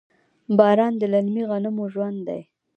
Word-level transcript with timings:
باران 0.57 0.93
د 0.97 1.03
للمي 1.13 1.43
غنمو 1.49 1.85
ژوند 1.93 2.19
دی. 2.27 2.41